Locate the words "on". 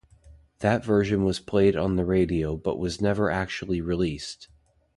1.75-1.95